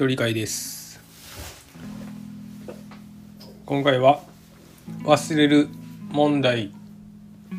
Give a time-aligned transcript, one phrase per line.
[0.00, 0.98] 一人会です。
[3.66, 4.22] 今回は
[5.02, 5.68] 忘れる
[6.10, 6.72] 問題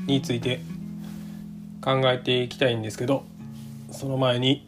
[0.07, 0.59] について
[1.83, 3.25] 考えていきたいんですけど
[3.91, 4.67] その前に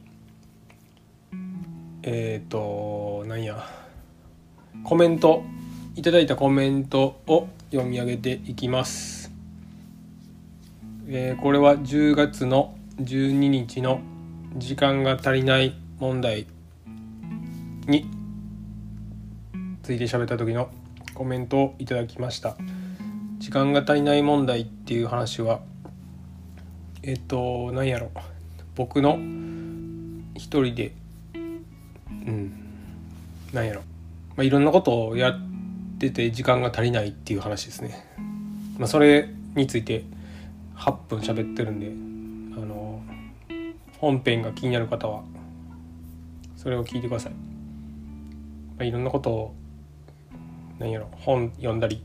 [2.04, 3.68] えっ、ー、となんや
[4.84, 5.42] コメント
[5.96, 9.32] いただいたコメントを読み上げていきます、
[11.08, 13.99] えー、これは10月の12日の
[14.58, 16.46] 時間が足りない問題
[17.88, 18.05] に。
[19.84, 20.70] ついて喋った時の
[21.14, 22.55] コメントをいただきました。
[23.40, 25.60] 時間が足りない問題っていう話は
[27.02, 28.12] えっと何やろ。
[28.76, 29.20] 僕の
[30.36, 30.94] 一人で
[32.26, 32.64] うん。
[33.54, 33.82] 何やろ、
[34.36, 35.40] まあ、いろんなことをやっ
[36.00, 38.04] てて時間が足りないっていう話ですね、
[38.77, 40.04] まあ、それについて
[40.76, 41.88] 8分喋ってるんで
[42.60, 43.02] あの
[44.00, 45.24] 本編が気になる方は
[46.57, 47.52] それを聞いてください。
[48.79, 49.55] あ、いろんなことを
[50.79, 52.04] 何やろ本読んだり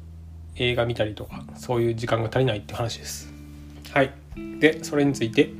[0.56, 3.32] 映画見たりとかそういう時間が足りないって話です。
[3.92, 4.12] はい。
[4.60, 5.50] でそれについて、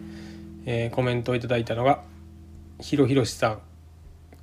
[0.66, 2.02] えー、コメントをいただいたのが
[2.80, 3.58] ひろひろしさん。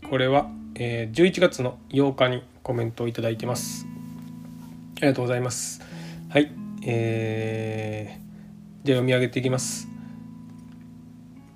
[0.09, 3.85] これは、えー、11月の8日にコメントをいただいてます。
[4.97, 5.81] ありがとうございます。
[6.29, 6.51] はい。
[6.83, 9.87] えー、じゃあ読み上げていきます。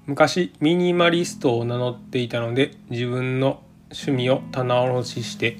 [0.05, 5.57] 昔ミニマリストを名乗っていたので自分の趣味を棚卸しして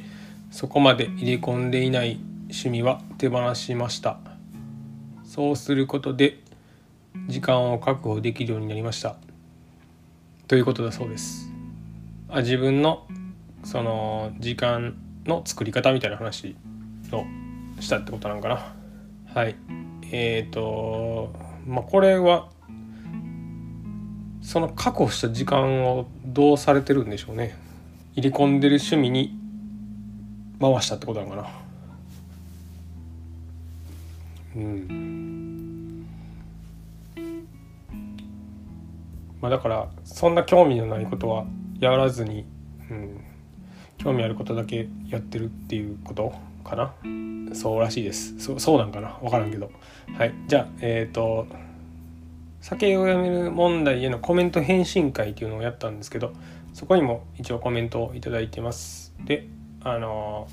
[0.51, 4.19] そこまで入れ込んでいない趣味は手放しました。
[5.23, 6.39] そうすることで
[7.27, 9.15] 時間を確保できるようになりました。
[10.47, 11.51] ということだそうです。
[12.27, 13.07] あ自分の
[13.63, 16.55] その時間の作り方みたいな話
[17.11, 17.23] を
[17.79, 18.73] したってことなんかな。
[19.33, 19.55] はい。
[20.11, 21.31] えっ、ー、と
[21.67, 22.49] まあこれは
[24.41, 27.68] その確保した時間をどうされてるんでしょうね。
[28.19, 29.39] 入れ込んでる趣味に
[30.59, 31.49] 回したってことなのかな。
[34.57, 36.05] うん。
[39.41, 41.45] まあだからそんな興味のないことは
[41.79, 42.45] やらずに、
[42.91, 43.23] うん、
[43.97, 46.33] 興味あることだけやってるっていうこと
[46.65, 46.93] かな。
[47.53, 48.37] そうらしいです。
[48.37, 49.17] そそうなんかな。
[49.21, 49.71] 分からんけど。
[50.17, 50.33] はい。
[50.47, 51.47] じゃあえっ、ー、と
[52.59, 56.33] 酒をやめる問題へのコメント返信会っていうのをやったんですけど
[56.73, 59.13] そこにも一応コメントを頂いてます。
[59.25, 59.47] で、
[59.83, 60.47] あの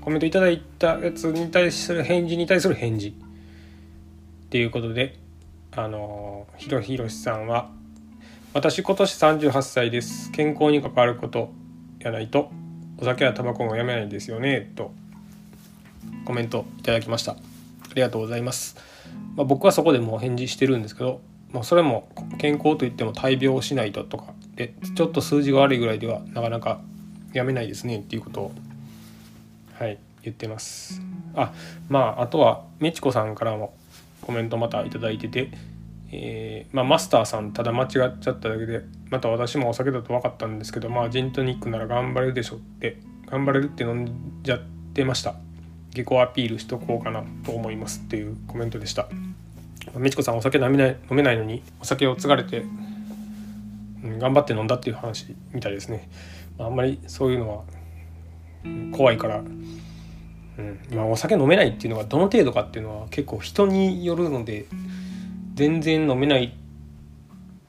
[0.00, 5.18] コメントいただいたやつに対する返事に対する返事っていうことで、
[5.72, 7.70] あのひろひろしさんは
[8.54, 10.30] 「私今年38歳です。
[10.32, 11.50] 健康に関わること
[12.00, 12.50] やないと
[12.98, 14.92] お酒やタバコもやめないんですよね」と
[16.24, 17.32] コメントいただきました。
[17.32, 17.36] あ
[17.94, 18.76] りがとうございます。
[19.36, 21.20] まあ、僕はそこでもう返事してるんですけど、
[21.52, 26.80] まあ、それも健康といっても大病しないととかでちょっと数字が悪いぐらいではなかなか
[27.32, 28.52] やめないですねっていうことを
[29.78, 31.00] はい言ってます。
[31.36, 31.52] あ
[31.88, 33.72] まああとはメチコさんからも
[34.20, 35.52] コメントまた頂いてて、
[36.10, 44.60] えー、まあ、マスターさんただ間違っちゃっただけでまた私もお酒だと分かったんですけどまあジントニックなら頑張れるでしょって頑張れるって飲んじゃっ
[44.92, 45.36] てました。
[45.94, 49.08] 下校アピールしとこうかなと思いますっていうコメントでした。
[49.96, 52.64] メチコさんお酒飲めない飲めないのにお酒を継がれて
[54.02, 56.08] 頑張って飲んだっていう話みたいですね。
[56.58, 57.64] まあ、あんまりそういうのは
[58.92, 64.66] 怖いから、うんまあ、お酒飲めないっていうのがどの程度かっていうのは結構人によるので
[65.54, 66.54] 全然飲めない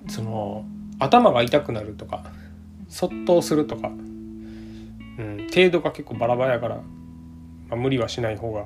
[0.07, 0.65] その
[0.99, 2.23] 頭が痛くなるとか
[2.89, 6.81] そっとするとか、うん、程度が結構バラバラやから、ま
[7.71, 8.65] あ、無理はしない方が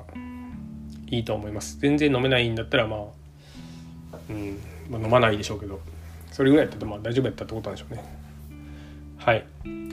[1.08, 1.78] いいと思います。
[1.78, 4.58] 全然飲めないんだったらまあ、うん
[4.90, 5.80] まあ、飲まないでしょうけど。
[6.34, 8.04] それぐらいだったらまあ大丈夫やったってことなんでしょうね。
[9.18, 9.46] はい。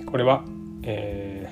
[0.08, 0.44] これは
[0.82, 1.48] え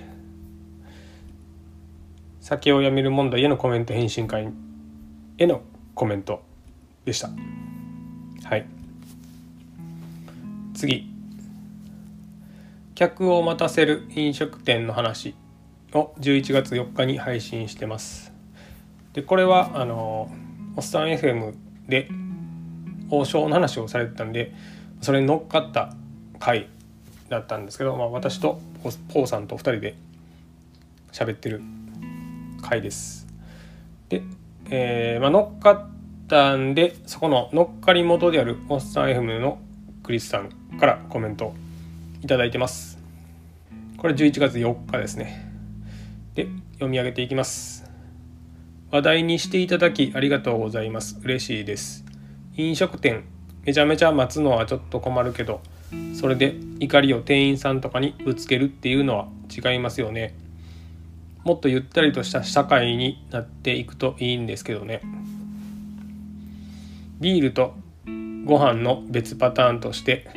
[2.41, 4.50] ー、酒をやめる問題へのコメント返信会
[5.38, 5.61] への
[5.94, 6.41] コメント
[7.05, 7.29] でした。
[8.45, 8.65] はい。
[10.74, 11.07] 次。
[12.95, 15.36] 客を待たせる飲食店の話
[15.94, 18.33] を11月4日に配信してます。
[19.13, 20.31] でこれはあの
[20.75, 21.53] おっさん FM
[21.88, 22.09] で
[23.12, 24.51] 王将の話をされてたんで
[25.01, 25.94] それに乗っかった
[26.40, 26.68] 回
[27.30, 28.60] だったんですけど、まあ、私と
[29.13, 29.96] ポーさんと2人で
[31.12, 31.62] 喋ってる
[32.62, 33.28] 回です。
[34.10, 34.24] で、
[34.69, 35.88] えーまあ、乗っかっ
[36.28, 39.60] たんでそこの乗っかり元であるおっさん FM の
[40.04, 40.50] クリスさん
[40.80, 41.54] からコメント
[42.22, 42.98] いただいてます。
[43.98, 45.46] これ11月4日ですね。
[46.36, 47.90] で、読み上げていきます。
[48.92, 51.19] 話題にしていただきありがとうございます。
[51.24, 52.06] 嬉しいです。
[52.56, 53.25] 飲食店
[53.69, 55.62] めちゃめちゃ待つのはちょっと困るけど
[56.16, 60.33] それで怒りを店員さんとかにぶつけるっていうのは違いますよね。
[61.44, 65.01] もっとゆったりとした社会になっていくといいんですけどね。
[67.19, 67.75] ビールと
[68.45, 70.27] ご飯の別パターンとして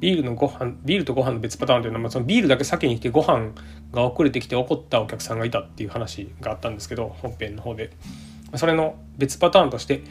[0.00, 3.50] ビールのご飯ビールとご飯の別パターンというのは、まあ、そのビールだけ先に来てご飯
[3.92, 7.90] が遅れてきて怒ったお客さんがいたっていう話があったんですけど本編の方で。
[8.56, 10.02] それの別パターンとして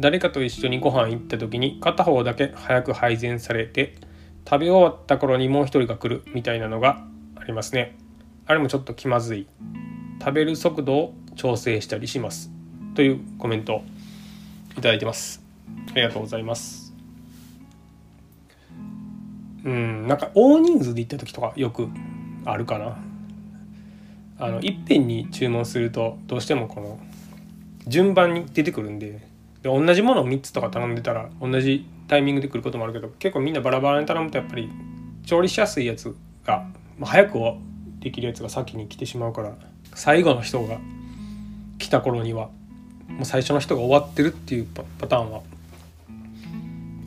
[0.00, 3.96] 誰かと一緒にご飯行った時に片方だけ早く配膳されて
[4.48, 7.04] 食べ終わった頃にもう一人が来るみたいなのが
[7.36, 7.98] ありますね。
[8.46, 9.46] あれもちょっと気まずい。
[10.18, 12.50] 食べる速度を調整したりします。
[12.94, 13.82] というコメントを
[14.72, 15.42] いただいてます。
[15.92, 16.94] ありがとうございます。
[19.64, 21.88] うんなんか大人数で行った時とかよく
[22.46, 22.96] あるかな。
[24.38, 26.98] あのいっぺんに注文するとどうしてもこの
[27.86, 29.29] 順番に出てくるんで
[29.62, 34.70] で同じものを3つとか頼んでたら同じタイミングで来ることもあるけど結構みんなバラバラに頼むとやっぱり
[35.26, 36.14] 調理しやすいやつ
[36.44, 36.66] が、
[36.98, 37.38] まあ、早く
[37.98, 39.54] できるやつが先に来てしまうから
[39.94, 40.78] 最後の人が
[41.78, 42.50] 来た頃には
[43.08, 44.66] もう最初の人が終わってるっていう
[44.98, 45.42] パターンは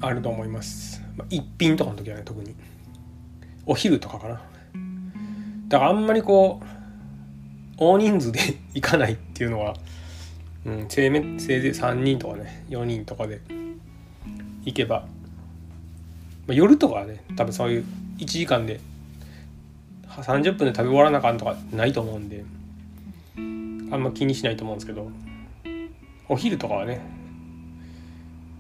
[0.01, 2.55] あると思います、まあ、一品とかの時はね特に。
[3.65, 4.41] お昼とかかな。
[5.67, 6.65] だからあんまりこう
[7.77, 8.39] 大人数で
[8.73, 9.75] 行かないっていうのは
[10.65, 13.41] うん、せいめせいぜい3人とかね4人とかで
[14.63, 15.05] 行けば、
[16.47, 17.85] まあ、夜とかはね多分そういう
[18.17, 18.79] 1時間で
[20.07, 22.45] 30分で食べ終わらなあかんとかないと思うんで
[23.35, 23.39] あ
[23.97, 25.11] んま気にしないと思うんですけど
[26.29, 27.01] お昼とかはね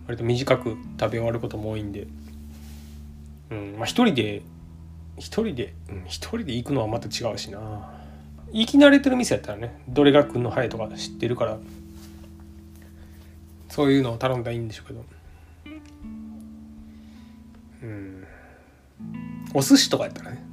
[0.07, 2.07] 割と短く食べ終わることも多いんで、
[3.51, 4.41] うんまあ、一人で
[5.17, 7.93] 一人で、うん、一人で行くのはまた違うしな。
[8.51, 11.57] 行き慣れてる店やったらねどれが来るの早いとか知ってるから
[13.73, 15.03] そういうのを頼んだらいいんでしょうけど。
[17.81, 18.27] うん。
[19.55, 20.45] お寿司とかやったらね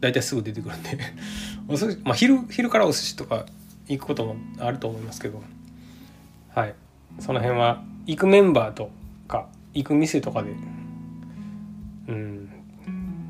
[0.00, 0.98] 大体すぐ出てくるんで。
[1.68, 3.46] お寿司まあ昼昼からお寿司とか
[3.86, 5.40] 行くこともあると思いますけど。
[6.48, 6.74] はい。
[7.20, 8.90] その辺は行くメンバーと
[9.28, 10.50] か行く店とかで
[12.08, 12.48] うん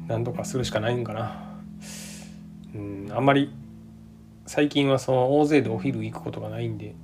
[0.08, 1.60] 何とかするしかないんかな。
[2.74, 3.52] うんあんまり
[4.46, 6.94] 最近はその大勢でお昼行くことがないんで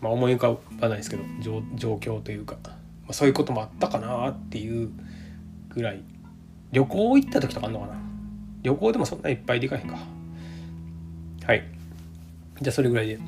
[0.00, 1.22] まあ、思い浮かばないですけど
[1.76, 2.70] 状況というか、ま
[3.08, 4.90] あ、そういうこともあったかなっていう
[5.70, 6.02] ぐらい。
[6.70, 7.94] 旅行行った時とかあんのかな？
[8.62, 9.98] 旅行でもそんないっぱいでかへんか。
[11.46, 11.64] はい。
[12.60, 13.18] じゃあそれぐらいで。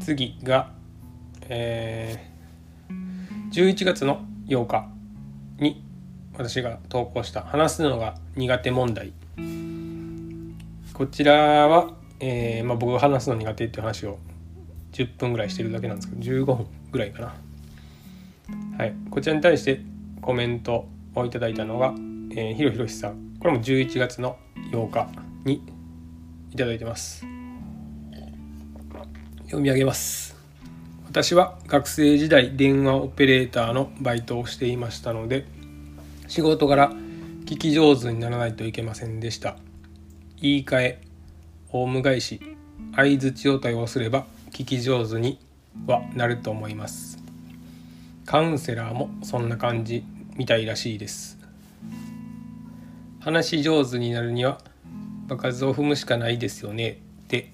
[0.00, 0.70] 次が
[1.48, 4.88] えー、11月の8日
[5.58, 5.84] に
[6.32, 9.12] 私が投稿した話すのが苦手問題。
[10.94, 11.34] こちら
[11.68, 11.90] は
[12.24, 14.16] えーまあ、僕が話すの苦手っていう話を
[14.92, 17.34] 10分ぐらいしてるだけなんですけど15分ぐらいかな。
[18.78, 18.94] はい。
[19.10, 19.80] こちらに対して
[20.20, 20.86] コメント
[21.16, 21.94] をいただいたのが、
[22.30, 23.36] えー、ひろひろしさん。
[23.40, 24.36] これも11月の
[24.70, 25.08] 8日
[25.44, 25.64] に
[26.52, 27.26] いただいてます。
[29.46, 30.36] 読み上げます。
[31.08, 35.44] 私は学生時代電話オペレーターのバイトをしていましたので
[36.26, 36.90] 仕事柄
[37.44, 39.56] 聞き上手にならないといけませんでした。
[40.40, 41.11] 言い換え
[41.72, 42.40] オウム返し
[42.94, 45.38] 相づちを多用すれば聞き上手に
[45.86, 47.18] はなると思います。
[48.26, 50.04] カウンセラーもそんな感じ
[50.36, 51.38] みたいらしいです。
[53.20, 54.58] 話し上手になるには
[55.28, 56.98] 場数を踏むしかないですよね。
[57.28, 57.50] で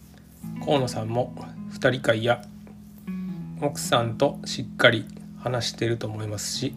[0.64, 1.34] 河野さんも
[1.72, 2.42] 2人会や
[3.60, 5.04] 奥さんとしっかり
[5.40, 6.74] 話してると思いますし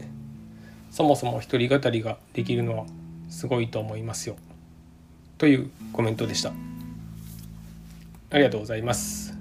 [0.92, 2.86] そもそも一人語りができるのは
[3.30, 4.36] すごいと思いますよ。
[5.38, 6.71] というコメントでした。
[8.32, 9.38] ありがとうございます。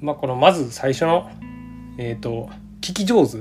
[0.00, 1.30] まあ、このまず最初の、
[1.98, 2.48] えっ、ー、と、
[2.80, 3.38] 聞き上手。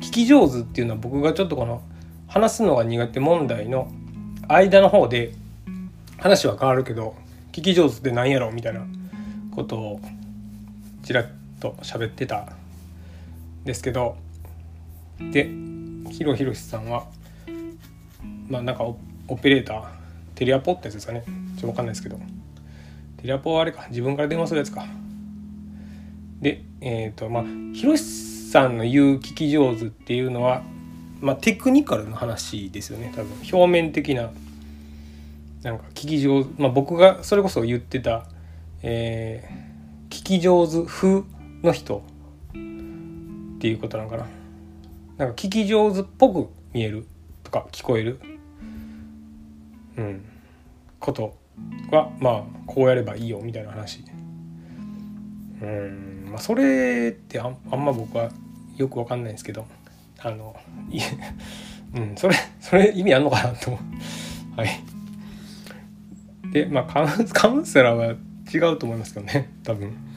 [0.00, 1.82] 聞き上手っていうのは僕がちょっとこの
[2.26, 3.90] 話すのが苦手問題の
[4.48, 5.32] 間の方で
[6.18, 7.14] 話は変わるけど
[7.52, 8.86] 聞き上手って何やろみたいな
[9.54, 10.00] ことを
[11.02, 11.26] ちらっ
[11.60, 14.16] と喋ってたんですけど
[15.32, 15.48] で
[16.10, 17.06] ヒロヒロシさんは
[18.48, 19.84] まあなんかオペレーター
[20.34, 22.20] テレアポってやつですかねちょっと分かんないですけど
[23.20, 23.86] テレアポはあれか。
[23.90, 24.86] 自分から電話するやつか。
[26.40, 27.44] でえっ、ー、とまあ
[27.74, 28.04] ひろし
[28.50, 30.62] さんの言う聞き上手っていうのは
[31.20, 33.32] まあテクニカルな話ですよね多分。
[33.52, 34.30] 表面的な
[35.62, 36.62] なんか聞き上手。
[36.62, 38.26] まあ僕がそれこそ言ってた
[38.82, 41.24] えー、聞き上手風
[41.62, 42.04] の人
[42.50, 44.26] っていうことなのかな。
[45.16, 47.06] なんか聞き上手っぽく見える
[47.42, 48.20] とか聞こえる。
[49.96, 50.24] うん。
[51.00, 51.36] こと。
[51.90, 54.04] はまあこうやればいいよみたいな話。
[55.60, 58.30] うんまあそれってああんま僕は
[58.76, 59.66] よく分かんないんですけど。
[60.20, 60.56] あの
[60.90, 60.98] い
[61.94, 63.78] うんそれそれ意味あんのかなと思
[64.56, 64.60] う。
[64.60, 64.68] はい。
[66.52, 68.14] でまあカウンカウンセラーは
[68.52, 70.08] 違うと思いますけどね多分。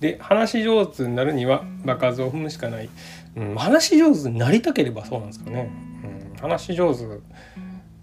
[0.00, 2.88] で話し上手になるには場数を踏むしかない、
[3.36, 5.70] うん、話し上手になりたければそうなんですかね、
[6.04, 7.02] うん、話し上手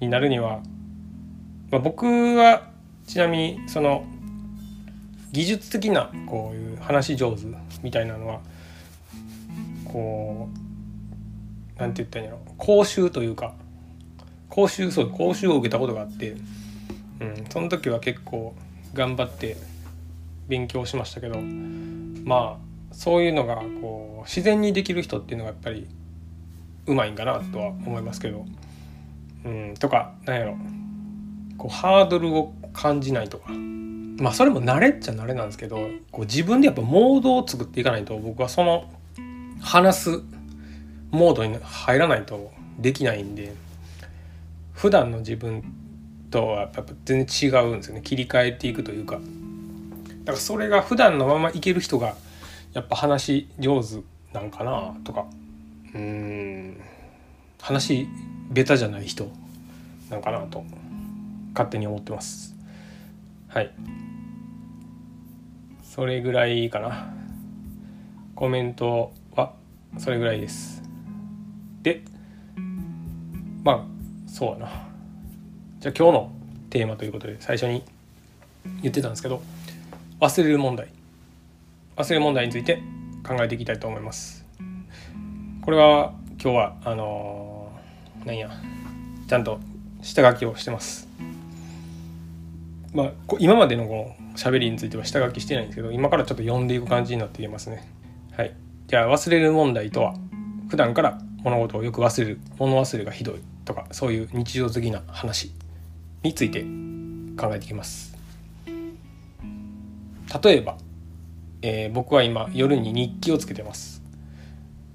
[0.01, 0.61] になるには、
[1.71, 2.05] まあ、僕
[2.35, 2.69] は
[3.07, 4.05] ちなみにその
[5.31, 7.43] 技術的なこういう話上手
[7.83, 8.39] みたいなのは
[9.85, 10.49] こ
[11.77, 12.39] うなんて言ったんやろ。
[12.57, 13.53] 講習というか
[14.49, 16.35] 講習そう講習を受けたことがあって、
[17.19, 18.55] うん、その時は結構
[18.93, 19.57] 頑張って
[20.47, 25.87] 勉強しましたけどまあそういうのがこう自然にできる人っていうのがやっぱり
[26.87, 28.45] うまいんかなとは思いますけど、
[29.43, 30.57] うん、とかなんやろ。
[31.57, 33.51] こうハードルを感じないとか。
[34.17, 38.89] まあそれも慣れっちゃ慣れなんですけどこう自分でやっぱモードを作っていかないと僕はその
[39.59, 40.21] 話す
[41.11, 43.53] モードに入らないとできないんで。
[44.75, 45.63] 普段の自分
[46.29, 48.01] とはやっぱ全然違うんですよね。
[48.01, 49.15] 切り替えていくというか。
[49.15, 52.15] だからそれが普段のままいける人が
[52.73, 54.01] やっぱ話上手
[54.33, 55.25] なんかなとか。
[55.93, 56.77] うん。
[57.61, 58.07] 話
[58.51, 59.27] ベタじゃない人
[60.09, 60.63] なんかなと。
[61.55, 62.53] 勝手に思ってます。
[63.47, 63.71] はい。
[65.83, 67.13] それぐらいかな。
[68.35, 69.53] コメントは
[69.97, 70.83] それぐらいです。
[71.81, 72.03] で
[73.63, 74.67] まあそうやな。
[75.79, 76.31] じゃあ今日の
[76.69, 77.81] テーマということで最初に
[78.81, 79.41] 言ってたんですけど
[80.19, 80.89] 忘れる問題。
[81.95, 82.81] 忘れる問題について
[83.25, 84.45] 考えていきたいと思います。
[85.61, 88.51] これは今日はあのー、なんや
[89.29, 89.61] ちゃんと
[90.01, 91.07] 下書きをしてます。
[92.95, 97.87] まあ今までのこの喋りについては下書きしてないんですけど今からちょっと読んでいく感じになっていますね。
[98.31, 98.55] はい。
[98.87, 100.15] じゃあ忘れる問題とは
[100.69, 103.35] 普段から物事をよく忘れる物忘れがひどい
[103.65, 105.51] とかそういう日常的な話
[106.23, 106.61] について
[107.37, 108.15] 考えていきます。
[110.43, 110.77] 例えば、
[111.61, 114.01] えー、僕は今夜に日記をつけてます。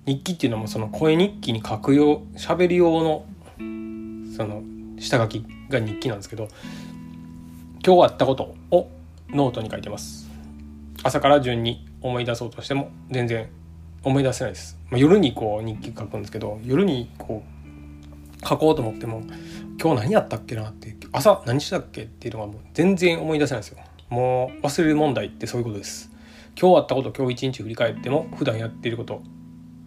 [0.07, 3.27] 日記っていうのもその声日記に書く用喋る用の
[4.37, 4.63] その
[4.99, 6.49] 下書きが日記なんですけど
[7.83, 8.91] 今日あったことを
[9.31, 10.29] ノートに書いてます。
[11.03, 13.49] 朝から順に思い出そうとしても全然
[14.03, 19.23] 思い出せないです、まあ、夜にこう日記書くんですけど夜にこう書こうと思っても
[19.81, 23.79] 今日何やったっけなって朝何したっけっていうのがもう全然思い出せないですよ。
[24.11, 26.11] もう忘れる問題ってそういうことです。
[26.61, 29.23] 今日あったこと今日一日振り返っても普段やっていること。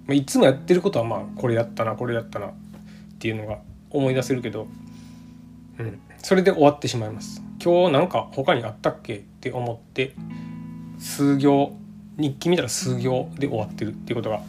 [0.07, 2.53] まいつもやってることはまあこれやったなこれやったなっ
[3.19, 3.59] ていうのが
[3.91, 4.67] 思い出せるけど、
[5.77, 7.41] うん、それで終わってしまいます。
[7.63, 10.13] 今日なんか他にあったっけって思って
[10.99, 11.73] 数行
[12.17, 14.41] 日記見たら数行で終わってるっていうことが、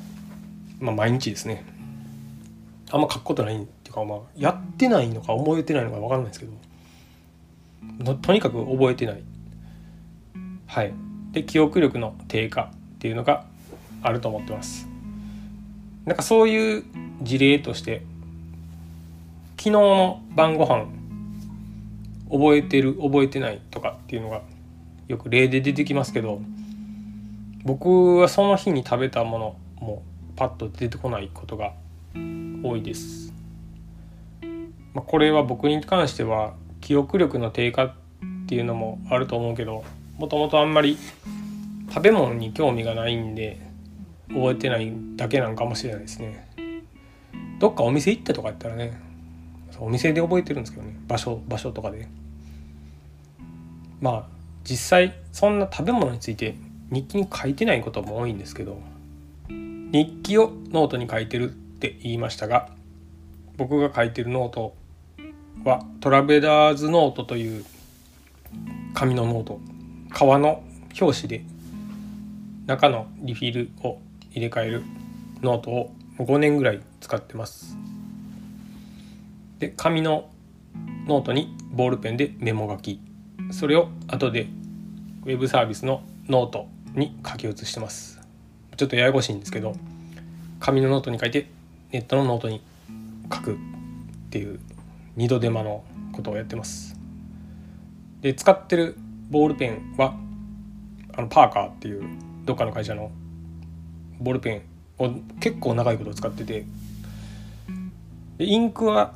[0.80, 1.64] まあ、毎日ですね。
[2.90, 6.46] あんま書くことないっていうか、まあ、やってないのか覚えてないのか分かんないですけ
[8.04, 9.22] どとにかく覚えてない。
[10.66, 10.92] はい、
[11.30, 13.46] で記憶力の低下っていうのが
[14.02, 14.88] あると思ってます。
[16.04, 16.84] なんかそういう
[17.22, 18.02] 事例として
[19.56, 20.86] 昨日の晩ご飯
[22.30, 24.42] 覚えてる覚えてないとかっていうのが
[25.08, 26.40] よく例で出てきますけど
[27.64, 30.02] 僕はその日に食べたものも
[30.36, 31.72] パッと出てこないことが
[32.62, 33.32] 多いです。
[34.94, 37.94] まあ、これは僕に関しては記憶力の低下っ
[38.46, 39.84] ていうのもあると思うけど
[40.18, 40.96] もともとあんまり
[41.88, 43.58] 食べ物に興味がないんで
[44.28, 46.46] 覚えてないだけなんかもしれないですね
[47.58, 49.00] どっかお店行ったとかやったらね
[49.80, 50.94] お店で覚えてるんですけどね。
[51.06, 52.08] 場所場所とかで。
[54.00, 56.56] まあ実際そんな食べ物について
[56.90, 58.78] 日記に書いてないことも多いんですけど
[59.48, 62.68] 日記をノートに書いてるって言いましたが
[63.56, 64.74] 僕が書いてるノート
[65.64, 67.64] はトラベラーズノートという
[68.94, 69.60] 紙のノート
[70.10, 70.62] 革の
[71.00, 71.44] 表紙で
[72.66, 73.98] 中のリフィルを
[74.32, 74.82] 入れ替える
[75.42, 77.76] ノートを5年ぐらい使ってます。
[79.64, 80.28] で紙の
[81.06, 83.00] ノートにボールペンでメモ書き。
[83.50, 84.46] それを後で
[85.22, 88.20] ウェブサービスのノートに書き写してます。
[88.76, 89.74] ちょっとややこしいんですけど
[90.60, 91.46] 紙のノートに書いて
[91.92, 92.60] ネットのノートに
[93.32, 93.56] 書くっ
[94.28, 94.60] ていう
[95.16, 96.94] 二度手間のことをやってます。
[98.20, 98.98] で使ってる
[99.30, 100.14] ボールペンは
[101.16, 102.02] あのパーカーっていう
[102.44, 103.10] どっかの会社の
[104.20, 104.62] ボールペン
[105.02, 106.66] を結構長いこと使ってて
[108.36, 109.14] でインクは、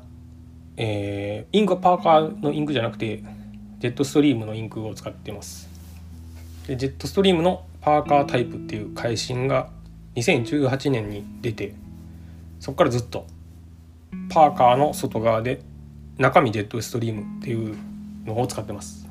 [0.80, 3.24] えー、インクはパーカーのインクじゃなくて
[3.80, 5.68] ジェットストリームのインクを使ってます。
[6.68, 9.70] でジェットストリームのパーカータイプっていう会心が
[10.14, 11.74] 2018年に出て
[12.60, 13.26] そこからずっと
[14.30, 15.62] パーカーの外側で
[16.16, 17.76] 中身デッドストリームっていう
[18.24, 19.08] のを使ってます。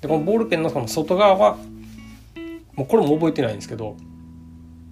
[0.00, 1.58] でこのボールペンのその外側は
[2.74, 3.96] もうこれも覚えてないんですけど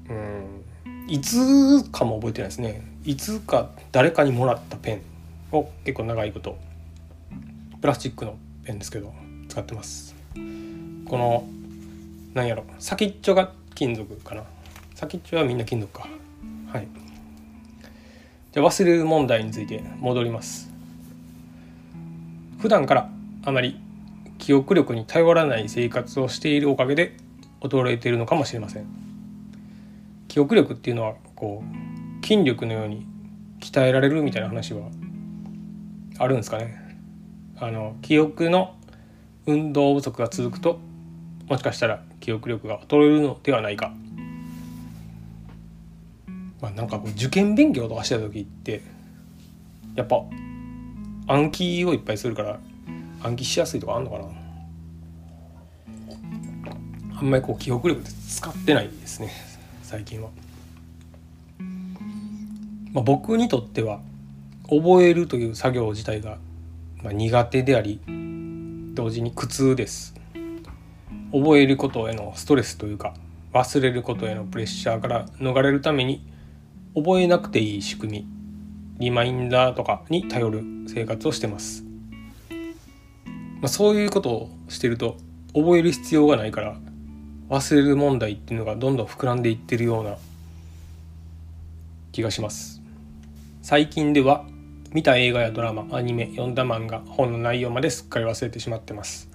[0.08, 2.82] うんいつかも覚えてないですね。
[3.04, 5.13] いつか誰かにもらったペン。
[5.58, 6.58] を結構長いこと
[7.80, 9.14] プラスチックのペンですけど
[9.48, 10.14] 使ってます。
[11.06, 11.46] この
[12.34, 14.42] なんやろ先っちょが金属かな。
[14.94, 16.08] 先っちょはみんな金属か。
[16.72, 16.88] はい。
[18.52, 20.70] じゃ忘れる問題について戻ります。
[22.58, 23.10] 普段から
[23.44, 23.78] あまり
[24.38, 27.16] 記憶力に頼らない生活をしているおかげで
[27.60, 28.86] 衰えているのかもしれません。
[30.28, 33.06] 記憶力っていうのはこう筋力のように
[33.60, 34.88] 鍛えられるみたいな話は
[36.18, 36.78] あるんですかね。
[37.56, 38.74] あの記憶の
[39.46, 40.80] 運動不足が続くと
[41.48, 43.92] もしかしたら記憶力が衰えるのではないか、
[46.60, 48.82] まあ、なんかこう受験勉強とかしてた時って
[49.94, 50.22] やっぱ
[51.26, 52.58] 暗記をいっぱいするから
[53.22, 54.24] 暗記しやすいとかあんのかな。
[57.16, 59.30] あんまりこう記憶力って使ってないですね
[59.82, 60.30] 最近は。
[62.92, 64.00] まあ、僕にとっては
[64.76, 66.38] 覚えるという作業自体が
[67.02, 68.00] まあ苦手であり
[68.94, 70.14] 同時に苦痛です。
[71.32, 73.14] 覚えることへのストレスというか
[73.52, 76.24] 忘れることへのプレッシャーから逃れるために
[76.94, 78.26] 覚えなくていい仕組み
[78.98, 81.84] リマインダーとかに頼る生活をしてます、
[83.60, 85.16] まあ、そういうことをしてると
[85.54, 86.76] 覚える必要がないから
[87.48, 90.16] 忘れる問題っていうのがどんどん膨らんでいってるような
[92.12, 92.80] 気がします。
[93.60, 94.46] 最近では
[94.94, 99.28] 見た映画やドラマアニメ読んだ漫画本の内容まですっかり忘れてしまってます。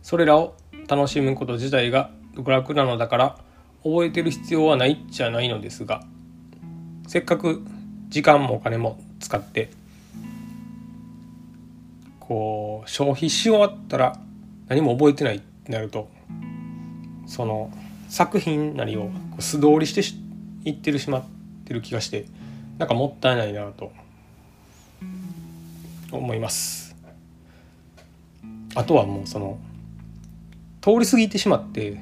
[0.00, 0.56] それらを
[0.88, 2.10] 楽しむこと自体が
[2.42, 3.38] 楽なのだから
[3.84, 6.04] 覚えてる必要はないじゃないのですが
[7.06, 7.62] せっかく
[8.08, 9.68] 時間もお金も使って
[12.18, 14.18] こう消費し終わったら
[14.68, 16.08] 何も覚えてないってなると
[17.26, 17.70] その
[18.08, 20.00] 作品なりを素通りして
[20.64, 21.24] いってるしまっ
[21.66, 22.24] てる気がして
[22.78, 24.05] なんかもったいないなと。
[26.12, 26.96] 思います。
[28.74, 29.58] あとはもうその
[30.82, 32.00] 通り過ぎてしまって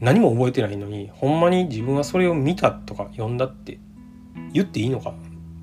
[0.00, 3.78] 何も覚えてないのにほんまに自分はそれを見たとか読んだって
[4.52, 5.12] 言っていいのか、う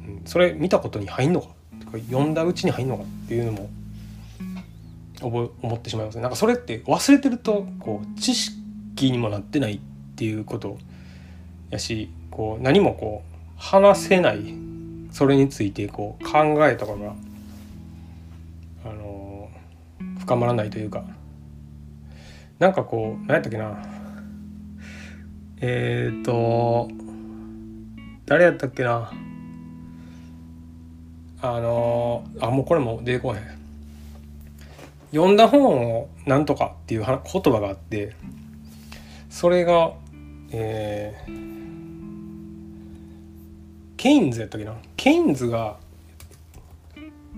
[0.10, 1.48] ん、それ見たことに入んのか
[1.80, 3.70] とか読んだうちに入んのかっていうのも
[5.62, 6.22] 思ってしまいますね。
[6.22, 9.80] なんかそれって忘れてるとこう知識にもなってないっ
[10.16, 10.78] ていうこと
[11.70, 14.63] やしこう何もこう話せない
[15.14, 17.14] それについてこう考えとかが
[18.84, 19.50] あの
[20.20, 21.06] 深まらないというか。
[22.60, 23.78] なんかこう何やったっけな。
[25.62, 26.90] えっ、ー、と
[28.26, 29.12] 誰やったっけな。
[31.42, 33.44] あのあもうこれも出てこへん。
[35.12, 37.16] 読んだ本をなんとかっていう言
[37.54, 38.16] 葉があって
[39.30, 39.94] それが
[40.52, 41.32] えー、
[43.98, 44.76] ケインズやったっけな。
[45.04, 45.76] ケインズが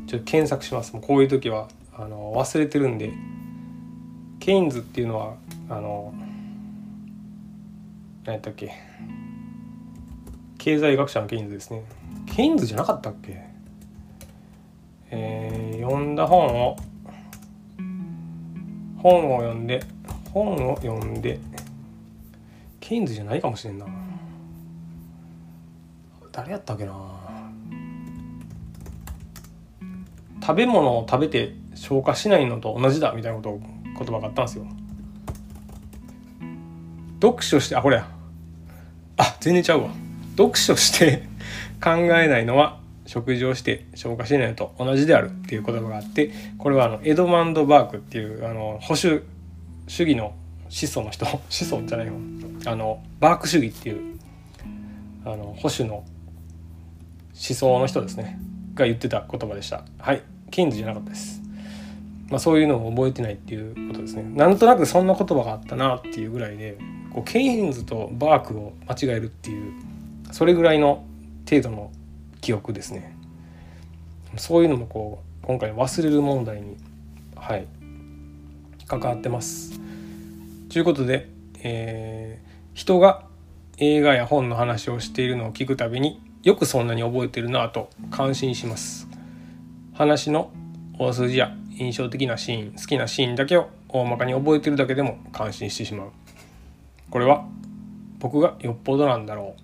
[0.05, 0.91] ちょっと検索します。
[0.91, 3.11] こういう時はあの忘れてるんで。
[4.39, 5.33] ケインズっていうのは
[5.67, 6.13] あの
[8.23, 8.71] 何やったっけ。
[10.59, 11.83] 経済学者のケインズですね。
[12.35, 13.41] ケインズじゃなかったっけ。
[15.09, 16.75] えー、読んだ本を
[18.97, 19.81] 本を読んで
[20.31, 21.39] 本を読んで
[22.79, 23.87] ケインズじゃないかもしれんな。
[26.31, 27.14] 誰やったっけな。
[30.45, 33.59] 食べ物を食べて消化しないのと同じだみたいなこと
[33.97, 34.67] 言葉があったんですよ。
[37.19, 37.97] 読書してあこれ。
[37.97, 38.07] や
[39.17, 39.89] あ全然ちゃうわ。
[40.37, 41.23] 読書して
[41.83, 49.23] 考えないのは食事をして消化しないのと同じであるっていう言葉があってこれはあのエドマンド・バークっていうあの保守
[49.87, 50.35] 主義の思
[50.69, 51.25] 想の人。
[51.25, 52.13] 思想じゃないよ
[52.67, 54.19] あのバーク主義っていう
[55.25, 56.05] あの保守の思
[57.33, 58.39] 想の人ですね。
[58.75, 59.83] が言ってた言葉でした。
[59.97, 60.21] はい。
[60.55, 61.41] ケインズじゃなかったです。
[62.29, 64.23] まあ、そういうのを覚えてないっていうことですね。
[64.23, 66.77] なんとなくそんな言葉があったなっていうぐらいで
[67.11, 69.73] こうケインズとバークを間違えるっていう
[70.31, 71.03] それぐらいの
[71.49, 71.91] 程度の
[72.39, 73.17] 記憶ですね。
[74.37, 76.77] そういうのもこう今回忘れる問題に
[77.35, 77.67] はい
[78.87, 79.77] 関わってます。
[80.69, 81.27] ということで、
[81.63, 83.23] えー、人が
[83.77, 89.05] 映画や本の話をしているのを聞くたびによくそんなに覚えてるなと感心します。
[89.95, 90.51] 話の
[90.99, 96.11] 大筋や印象的なシーン好きなシーンだけを大まかに覚えてるだけでも感心してしまう。
[97.09, 97.47] これは
[98.19, 99.55] 僕がよっぽどなんだろ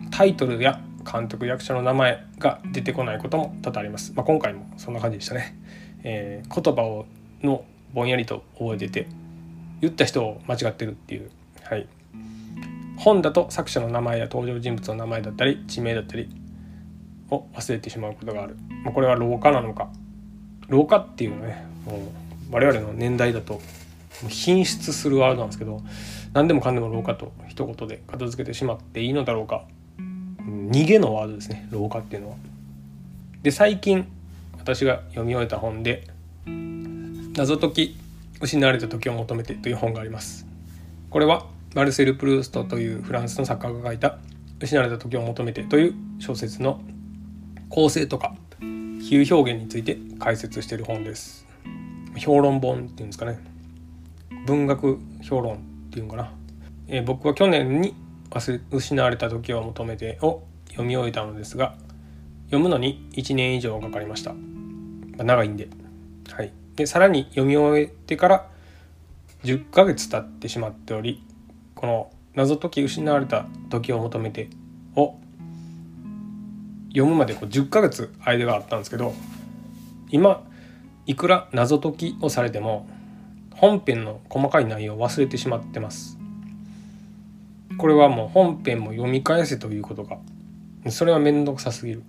[0.00, 0.10] う。
[0.10, 5.56] タイトルや監督役者の名前が出てこないことも多々あります、まあ、今回もそんな感じでしたね、
[6.02, 7.06] えー、言葉を
[7.42, 9.06] のぼんやりと覚えてて
[9.80, 11.30] 言った人を間違ってるっていう。
[11.64, 11.88] はい。
[12.96, 16.28] 本だと作者の名前や登場人物の名前だったり地名だったり
[17.30, 19.88] を忘れてしまうことがある、まあ、これは老化なのか
[20.68, 22.00] 老化っていうのねもう
[22.54, 23.60] 我々の年代だと
[24.28, 25.82] 品質するワードなんですけど
[26.32, 29.64] 何でもかんでも老化と一言で片付けてしまっていいのだろうか
[30.46, 32.36] 逃げのワードですね老化っていうのは。
[33.42, 34.06] で最近
[34.58, 36.04] 私が読み終えた本で
[37.36, 37.96] 「謎解き
[38.40, 40.46] 失われた時を求めて」という本があります。
[41.10, 44.18] これはマルセル・プルーストというフランスの作家が書いた
[44.60, 46.80] 「失われた時を求めて」という小説の
[47.68, 51.46] 構成とか比喩表現について解説している本です。
[52.16, 53.38] 評論本っていうんですかね。
[54.46, 55.58] 文学評論っ
[55.90, 56.32] ていうのかな、
[56.88, 57.94] えー、僕は去年に
[58.30, 61.76] 忘れ失われた時を求めてを読み終えたのですが
[62.46, 64.38] 読むのに1年以上かかりました、ま
[65.20, 65.68] あ、長いんで。
[66.30, 66.52] はい。
[66.76, 68.48] でさらに読み終えてから
[69.44, 71.22] 10ヶ月経ってしまっており
[71.74, 74.48] この謎解き失われた時を求めて
[74.96, 75.16] を
[76.94, 79.14] 読むまでこう10ヶ月間があったんですけど
[80.10, 80.44] 今
[81.06, 82.88] いくら謎解きをされても
[83.50, 86.18] 本編の細かい内容を忘れてしまってます。
[87.78, 90.18] これはもう本編も読み返せということが
[90.90, 92.02] それは面倒くさすぎる、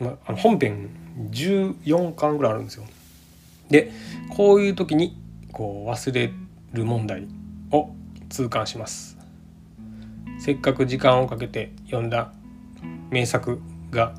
[0.00, 0.90] まあ、本編
[1.30, 2.84] 14巻ぐらいあるんですよ。
[3.68, 3.92] で
[4.30, 5.16] こういう時に
[5.52, 6.32] こう忘れ
[6.72, 7.28] る問題
[7.70, 7.90] を
[8.30, 9.18] 痛感します。
[10.38, 12.32] せっかく時間をかけて読んだ
[13.14, 13.60] 名作
[13.92, 14.16] が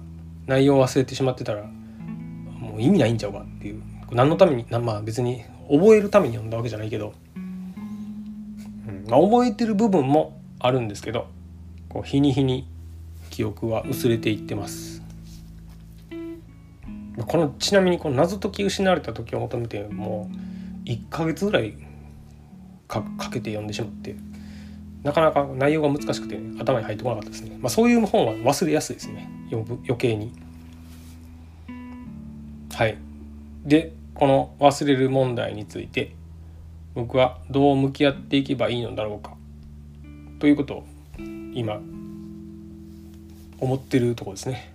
[0.47, 3.83] 内容を忘れてしまってたらもう意味ないんちゃうかっていう。
[4.11, 7.13] 何のためにまあ別に覚えるために読んだわけじゃないけど。
[9.09, 11.27] まあ、覚えてる部分もあるんですけど
[11.89, 12.67] こう日に日に
[13.29, 15.03] 記憶は薄れていってます。
[17.27, 20.29] このちなみにこの謎解き失われた時を求めても
[20.85, 21.73] う1ヶ月ぐらい
[22.87, 24.15] かけて読んでしまって。
[25.05, 27.55] なかなか内容が難しくて、ね、頭に入ってこなかったですね。
[27.61, 30.33] まあ、そういう本は忘れやすいですね余計に。
[32.73, 32.97] はい。
[33.63, 36.15] でこの忘れる問題について
[36.95, 39.35] 僕はどう向き合っていけばいいのだろうか
[40.39, 40.83] ということを
[41.53, 41.79] 今
[43.59, 44.73] 思ってるとこですね。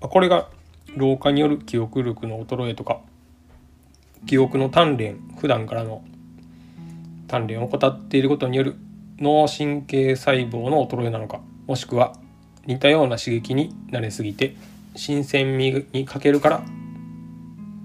[0.00, 0.48] これが
[0.96, 2.98] 老化による記憶力の衰えとか
[4.26, 6.02] 記憶の鍛錬普段からの
[7.28, 8.76] 鍛錬を怠っていることによる
[9.18, 12.14] 脳神経細胞の衰えなのかもしくは
[12.66, 14.56] 似たような刺激に慣れすぎて
[14.94, 16.62] 新鮮味に欠けるから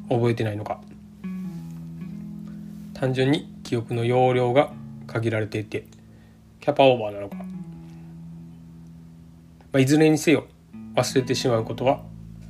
[0.10, 0.82] 覚えてないのか。
[3.02, 4.72] 単純に記憶の容量が
[5.08, 5.86] 限られていて
[6.60, 7.46] キャパオーバーなのか、ま
[9.74, 10.46] あ、いずれにせよ
[10.94, 12.04] 忘れてしまうことは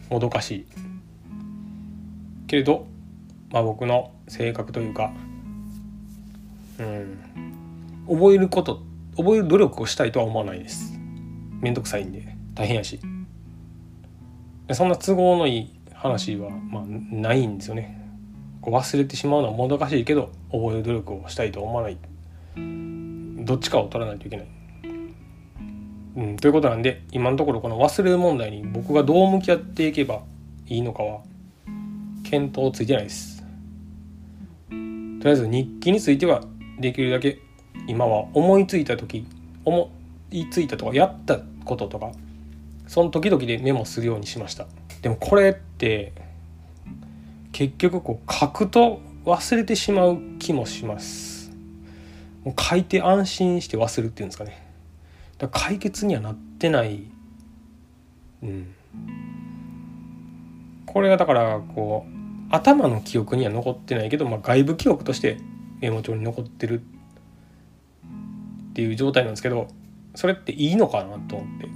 [0.09, 0.65] もどかしい。
[2.47, 2.85] けれど、
[3.49, 5.13] まあ、僕の性格というか
[6.79, 7.50] うん。
[8.11, 8.83] 覚えること
[9.17, 10.99] 覚える努力をしたいとは思わないです。
[11.61, 12.35] めんどくさいんで。
[12.53, 12.99] 大変やし。
[14.73, 17.99] そんな都合のいい話はまあないんですよね。
[18.61, 21.97] こう忘れてしまうのはもどかしいけど覚える努力をしたいと思わない。
[23.45, 24.47] どっちかを取らないといけない。
[26.17, 30.23] うん、ということなんで今のところこの忘れる問題に僕がどう向き合っていけば
[30.67, 31.21] いいのかは
[32.29, 33.41] 見当ついてないです。
[34.69, 36.43] とりあえず日記については
[36.79, 37.39] できるだけ
[37.87, 39.25] 今は思いついた時
[39.65, 39.91] 思
[40.31, 42.11] いついたとかやったこととか
[42.87, 44.67] その時々でメモするようにしました。
[45.01, 46.13] でもこれって
[47.51, 51.51] 結局こう書くと忘れてしまう気もします。
[52.43, 54.67] もう書いて安心して忘れるっていうんですかね。
[55.37, 57.03] だから解決にはなってない。
[58.43, 58.75] うん。
[60.85, 62.11] これがだからこう
[62.53, 65.37] 頭の記憶には残ってないけど、まあ、外部記憶として
[65.79, 66.81] メモ帳に残ってる
[68.71, 69.67] っていう状態なんですけど
[70.15, 71.67] それっていいのかなと思って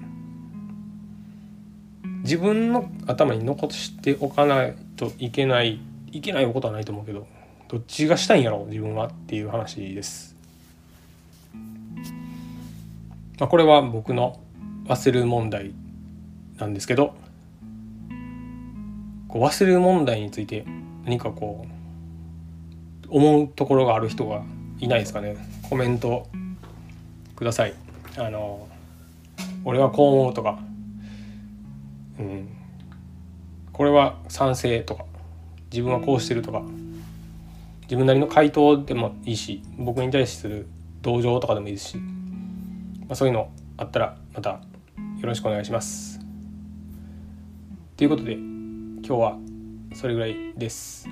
[2.23, 5.79] 自分の頭に残しておかないといけない
[6.12, 7.27] いけないことはないと思うけど
[7.67, 10.36] どっちがしたいんやろ自分はっていう話です。
[13.38, 14.39] まあ、これは僕の
[14.86, 15.73] 忘れる問題
[16.58, 17.15] なんですけど
[19.27, 20.65] こう忘れる問題について
[21.03, 24.41] 何かこう思うところがある人が
[24.79, 25.36] いないですかね
[25.69, 26.27] コメント
[27.36, 27.74] ください。
[28.17, 28.67] あの
[29.63, 30.60] 俺はこう思うとか、
[32.19, 32.48] うん、
[33.74, 35.06] これは賛成とか。
[35.71, 36.62] 自分はこうしてるとか。
[37.82, 40.67] 自分なりの回答でもいいし僕に対する
[41.02, 42.04] 同情とかでもいいですし、ま
[43.10, 44.60] あ、そういうのあったらまたよ
[45.21, 46.19] ろしくお願いします。
[47.95, 49.38] ということで今日は
[49.93, 51.08] それぐらいです。